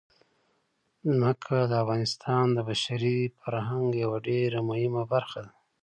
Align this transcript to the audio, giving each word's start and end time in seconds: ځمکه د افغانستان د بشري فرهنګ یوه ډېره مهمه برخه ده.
ځمکه 1.11 1.55
د 1.71 1.71
افغانستان 1.83 2.45
د 2.53 2.57
بشري 2.69 3.17
فرهنګ 3.41 3.87
یوه 4.03 4.17
ډېره 4.27 4.59
مهمه 4.69 5.03
برخه 5.13 5.39
ده. 5.45 5.51